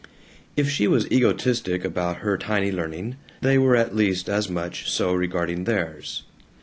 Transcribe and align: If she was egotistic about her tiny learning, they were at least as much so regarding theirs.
If 0.57 0.67
she 0.67 0.87
was 0.87 1.05
egotistic 1.11 1.85
about 1.85 2.21
her 2.25 2.35
tiny 2.35 2.71
learning, 2.71 3.17
they 3.41 3.59
were 3.59 3.75
at 3.75 3.95
least 3.95 4.29
as 4.29 4.49
much 4.49 4.89
so 4.89 5.13
regarding 5.13 5.65
theirs. 5.65 6.23